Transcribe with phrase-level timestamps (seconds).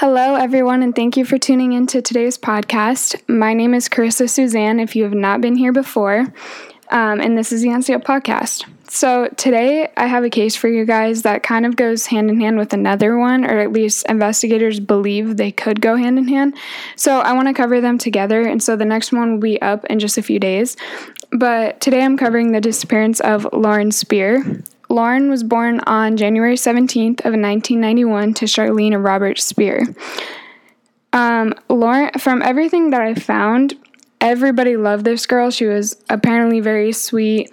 [0.00, 3.20] Hello, everyone, and thank you for tuning in to today's podcast.
[3.28, 6.20] My name is Carissa Suzanne, if you have not been here before,
[6.90, 8.64] um, and this is the NCO podcast.
[8.88, 12.40] So, today I have a case for you guys that kind of goes hand in
[12.40, 16.56] hand with another one, or at least investigators believe they could go hand in hand.
[16.96, 19.84] So, I want to cover them together, and so the next one will be up
[19.84, 20.78] in just a few days.
[21.30, 24.62] But today I'm covering the disappearance of Lauren Spierer.
[24.90, 29.94] Lauren was born on January 17th of 1991 to Charlene and Robert Spierer.
[31.12, 33.74] Um, Lauren, from everything that I found,
[34.20, 35.50] everybody loved this girl.
[35.50, 37.52] She was apparently very sweet.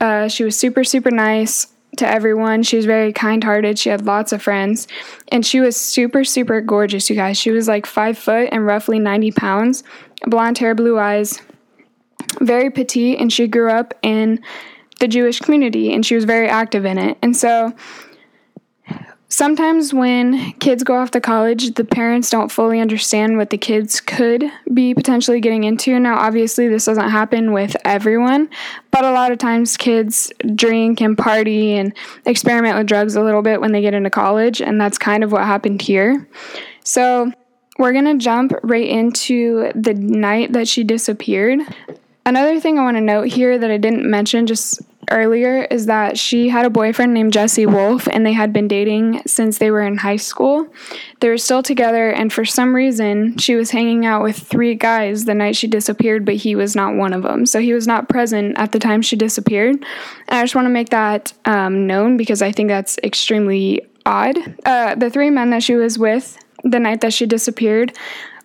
[0.00, 2.62] Uh, she was super, super nice to everyone.
[2.62, 3.78] She was very kind hearted.
[3.78, 4.88] She had lots of friends.
[5.28, 7.36] And she was super, super gorgeous, you guys.
[7.36, 9.84] She was like five foot and roughly 90 pounds,
[10.26, 11.42] blonde hair, blue eyes,
[12.40, 13.20] very petite.
[13.20, 14.40] And she grew up in
[15.00, 17.18] the Jewish community and she was very active in it.
[17.22, 17.74] And so
[19.30, 24.00] sometimes when kids go off to college, the parents don't fully understand what the kids
[24.00, 25.98] could be potentially getting into.
[25.98, 28.50] Now, obviously, this doesn't happen with everyone,
[28.90, 31.94] but a lot of times kids drink and party and
[32.26, 35.32] experiment with drugs a little bit when they get into college, and that's kind of
[35.32, 36.28] what happened here.
[36.84, 37.32] So,
[37.78, 41.60] we're going to jump right into the night that she disappeared.
[42.30, 46.16] Another thing I want to note here that I didn't mention just earlier is that
[46.16, 49.80] she had a boyfriend named Jesse Wolff and they had been dating since they were
[49.80, 50.72] in high school.
[51.18, 55.24] They were still together, and for some reason, she was hanging out with three guys
[55.24, 57.46] the night she disappeared, but he was not one of them.
[57.46, 59.74] So he was not present at the time she disappeared.
[60.28, 64.38] And I just want to make that um, known because I think that's extremely odd.
[64.64, 67.92] Uh, the three men that she was with the night that she disappeared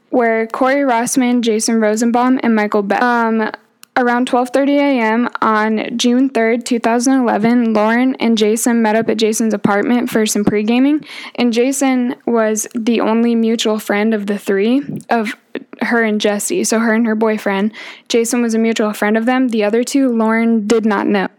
[0.10, 3.04] were Corey Rossman, Jason Rosenbaum, and Michael Beck.
[3.04, 3.52] Um,
[3.98, 5.30] Around 12:30 a.m.
[5.42, 11.06] on June 3rd, 2011, Lauren and Jason met up at Jason's apartment for some pre-gaming,
[11.36, 15.36] and Jason was the only mutual friend of the three of
[15.82, 16.66] her and Jesse.
[16.66, 17.72] So her and her boyfriend,
[18.10, 19.48] Jason was a mutual friend of them.
[19.48, 21.30] The other two, Lauren did not know.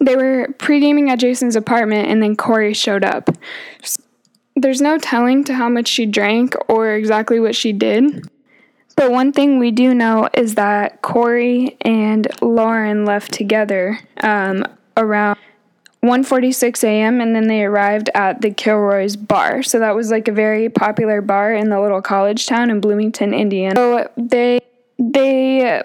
[0.00, 3.30] They were pre-gaming at Jason's apartment and then Corey showed up.
[4.56, 8.28] There's no telling to how much she drank or exactly what she did.
[8.96, 14.64] But one thing we do know is that Corey and Lauren left together um,
[14.96, 15.38] around
[16.02, 17.20] 1:46 a.m.
[17.20, 19.62] and then they arrived at the Kilroy's bar.
[19.62, 23.32] So that was like a very popular bar in the little college town in Bloomington,
[23.32, 23.76] Indiana.
[23.76, 24.60] So they
[24.98, 25.82] they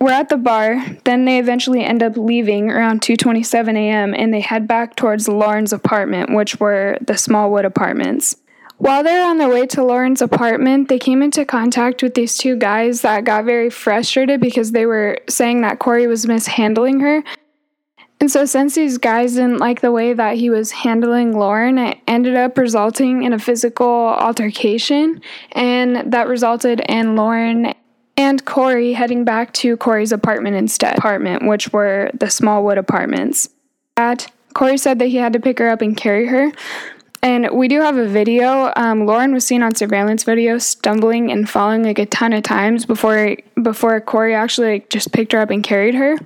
[0.00, 0.84] were at the bar.
[1.04, 4.14] Then they eventually end up leaving around 2:27 a.m.
[4.14, 8.36] and they head back towards Lauren's apartment, which were the Smallwood apartments.
[8.78, 12.36] While they were on their way to Lauren's apartment, they came into contact with these
[12.36, 17.24] two guys that got very frustrated because they were saying that Corey was mishandling her.
[18.20, 21.98] And so, since these guys didn't like the way that he was handling Lauren, it
[22.06, 25.20] ended up resulting in a physical altercation,
[25.52, 27.74] and that resulted in Lauren
[28.16, 33.50] and Corey heading back to Corey's apartment instead, apartment, which were the Smallwood apartments.
[33.98, 36.52] At Corey said that he had to pick her up and carry her,
[37.26, 38.72] and we do have a video.
[38.76, 42.86] Um, Lauren was seen on surveillance video stumbling and falling like a ton of times
[42.86, 46.16] before before Corey actually like, just picked her up and carried her.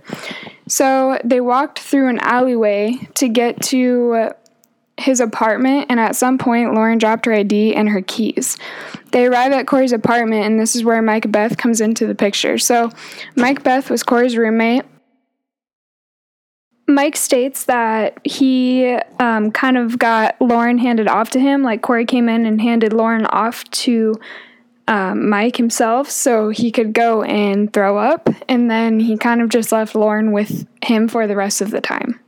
[0.69, 4.33] So they walked through an alleyway to get to
[4.99, 8.59] his apartment, and at some point, Lauren dropped her ID and her keys.
[9.12, 12.59] They arrive at Corey's apartment, and this is where Mike Beth comes into the picture.
[12.59, 12.91] So,
[13.37, 14.84] Mike Beth was Corey's roommate.
[16.90, 21.62] Mike states that he um, kind of got Lauren handed off to him.
[21.62, 24.14] Like Corey came in and handed Lauren off to
[24.88, 28.28] um, Mike himself so he could go and throw up.
[28.48, 31.80] And then he kind of just left Lauren with him for the rest of the
[31.80, 32.18] time.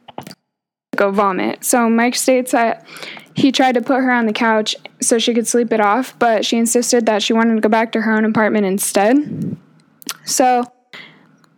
[0.97, 1.65] Go vomit.
[1.65, 2.87] So Mike states that
[3.35, 6.45] he tried to put her on the couch so she could sleep it off, but
[6.45, 9.57] she insisted that she wanted to go back to her own apartment instead.
[10.25, 10.65] So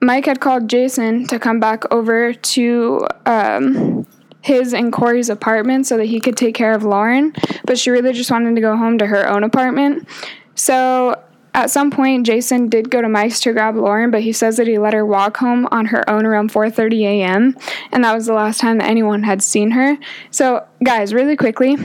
[0.05, 4.07] Mike had called Jason to come back over to um,
[4.43, 7.33] his and Corey's apartment so that he could take care of Lauren,
[7.65, 10.07] but she really just wanted to go home to her own apartment.
[10.55, 11.21] So
[11.55, 14.67] at some point, Jason did go to Mike's to grab Lauren, but he says that
[14.67, 17.57] he let her walk home on her own around 4:30 a.m.
[17.93, 19.97] and that was the last time that anyone had seen her.
[20.31, 21.77] So, guys, really quickly,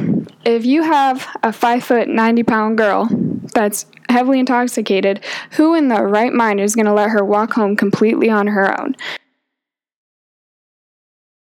[0.44, 3.07] if you have a five foot, 90 pound girl
[3.54, 7.75] that's heavily intoxicated, who in the right mind is going to let her walk home
[7.75, 8.96] completely on her own?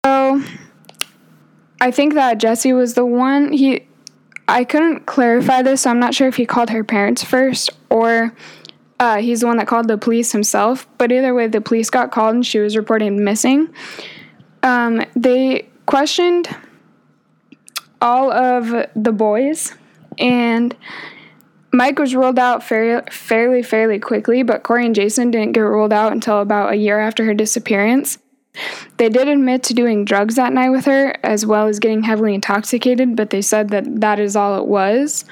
[0.05, 0.41] So,
[1.79, 3.53] I think that Jesse was the one.
[3.53, 3.85] He,
[4.47, 8.33] I couldn't clarify this, so I'm not sure if he called her parents first or
[8.99, 10.87] uh, he's the one that called the police himself.
[10.97, 13.73] But either way, the police got called and she was reported missing.
[14.63, 16.47] Um, they questioned
[18.01, 19.73] all of the boys
[20.17, 20.75] and
[21.73, 25.91] Mike was ruled out fairly, fairly, fairly quickly, but Corey and Jason didn't get ruled
[25.91, 28.19] out until about a year after her disappearance.
[28.97, 32.35] They did admit to doing drugs that night with her, as well as getting heavily
[32.35, 35.25] intoxicated, but they said that that is all it was.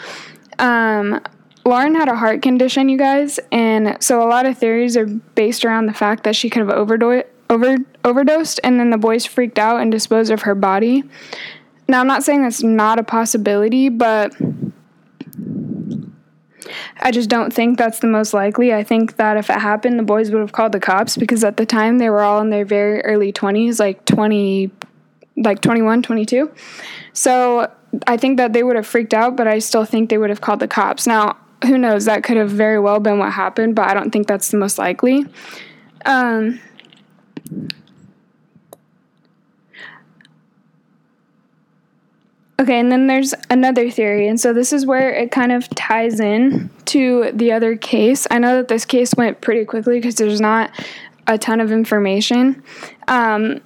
[0.57, 1.21] Um,
[1.63, 5.63] Lauren had a heart condition, you guys, and so a lot of theories are based
[5.63, 9.59] around the fact that she could have overdosed, over, overdosed, and then the boys freaked
[9.59, 11.03] out and disposed of her body.
[11.87, 14.33] Now, I'm not saying that's not a possibility, but
[16.99, 18.73] I just don't think that's the most likely.
[18.73, 21.57] I think that if it happened, the boys would have called the cops because at
[21.57, 24.71] the time they were all in their very early 20s, like 20,
[25.37, 26.51] like 21, 22.
[27.13, 27.71] So
[28.07, 30.41] I think that they would have freaked out, but I still think they would have
[30.41, 31.07] called the cops.
[31.07, 32.05] Now, who knows?
[32.05, 34.77] That could have very well been what happened, but I don't think that's the most
[34.77, 35.25] likely.
[36.05, 36.59] Um,
[42.61, 44.27] Okay, and then there's another theory.
[44.27, 48.27] And so this is where it kind of ties in to the other case.
[48.29, 50.69] I know that this case went pretty quickly because there's not
[51.25, 52.61] a ton of information.
[53.07, 53.61] Um,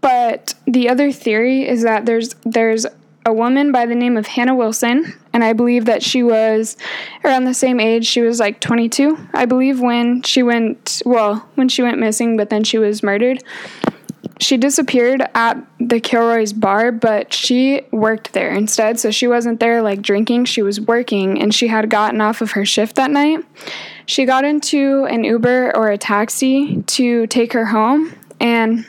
[0.00, 2.86] but the other theory is that there's there's
[3.24, 6.76] a woman by the name of Hannah Wilson, and I believe that she was
[7.24, 8.04] around the same age.
[8.04, 12.50] She was like 22, I believe, when she went well when she went missing, but
[12.50, 13.44] then she was murdered
[14.40, 18.98] she disappeared at the Kilroy's bar, but she worked there instead.
[18.98, 22.52] So she wasn't there like drinking, she was working and she had gotten off of
[22.52, 23.44] her shift that night.
[24.06, 28.14] She got into an Uber or a taxi to take her home.
[28.40, 28.86] And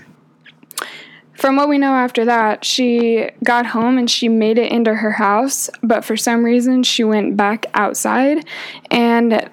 [1.33, 5.11] from what we know after that, she got home and she made it into her
[5.11, 8.45] house, but for some reason she went back outside
[8.89, 9.49] and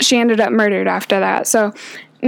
[0.00, 1.46] she ended up murdered after that.
[1.46, 1.72] So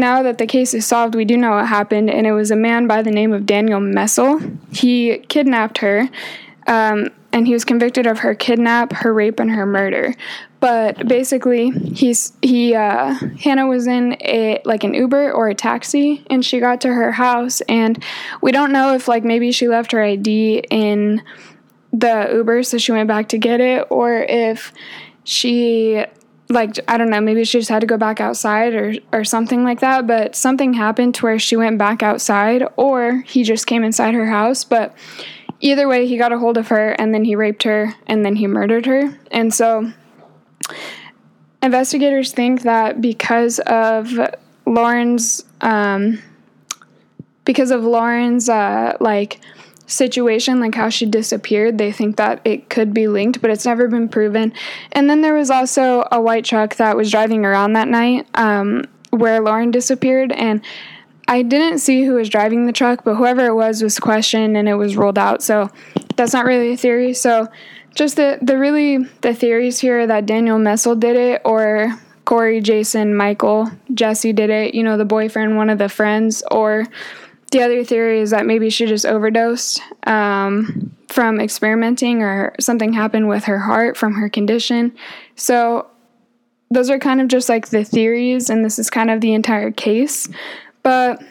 [0.00, 2.56] now that the case is solved, we do know what happened, and it was a
[2.56, 4.40] man by the name of Daniel Messel.
[4.72, 6.08] He kidnapped her,
[6.66, 10.14] um, and he was convicted of her kidnap, her rape, and her murder.
[10.60, 16.24] But basically, he's he uh, Hannah was in a like an Uber or a taxi,
[16.30, 18.02] and she got to her house, and
[18.42, 21.22] we don't know if like maybe she left her ID in
[21.92, 24.72] the Uber, so she went back to get it, or if
[25.22, 26.04] she
[26.50, 29.64] like I don't know, maybe she just had to go back outside or or something
[29.64, 33.84] like that, but something happened to where she went back outside or he just came
[33.84, 34.96] inside her house, but
[35.60, 38.36] either way he got a hold of her and then he raped her and then
[38.36, 39.18] he murdered her.
[39.30, 39.92] And so
[41.62, 44.12] investigators think that because of
[44.66, 46.22] Lauren's um
[47.44, 49.40] because of Lauren's uh like
[49.88, 53.88] situation, like how she disappeared, they think that it could be linked, but it's never
[53.88, 54.52] been proven.
[54.92, 58.84] And then there was also a white truck that was driving around that night um,
[59.10, 60.30] where Lauren disappeared.
[60.30, 60.62] And
[61.26, 64.68] I didn't see who was driving the truck, but whoever it was was questioned and
[64.68, 65.42] it was ruled out.
[65.42, 65.70] So
[66.16, 67.14] that's not really a theory.
[67.14, 67.48] So
[67.94, 73.14] just the, the really the theories here that Daniel Messel did it or Corey, Jason,
[73.14, 76.84] Michael, Jesse did it, you know, the boyfriend, one of the friends, or
[77.50, 83.28] the other theory is that maybe she just overdosed um, from experimenting or something happened
[83.28, 84.94] with her heart from her condition.
[85.34, 85.86] So,
[86.70, 89.70] those are kind of just like the theories, and this is kind of the entire
[89.70, 90.28] case.
[90.82, 91.22] But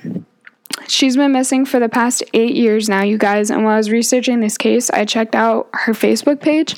[0.87, 3.51] she's been missing for the past eight years now, you guys.
[3.51, 6.75] And while I was researching this case, I checked out her Facebook page,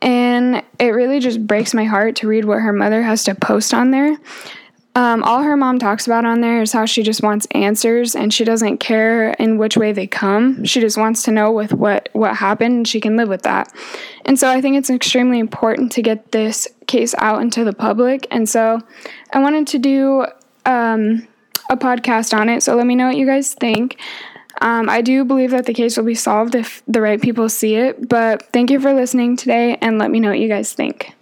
[0.00, 3.72] and it really just breaks my heart to read what her mother has to post
[3.72, 4.16] on there.
[4.94, 8.32] Um, all her mom talks about on there is how she just wants answers and
[8.32, 10.64] she doesn't care in which way they come.
[10.66, 13.72] She just wants to know with what what happened and she can live with that.
[14.26, 18.26] And so I think it's extremely important to get this case out into the public.
[18.30, 18.80] And so
[19.32, 20.26] I wanted to do
[20.66, 21.26] um,
[21.70, 22.62] a podcast on it.
[22.62, 23.98] So let me know what you guys think.
[24.60, 27.76] Um, I do believe that the case will be solved if the right people see
[27.76, 28.10] it.
[28.10, 31.14] But thank you for listening today and let me know what you guys think.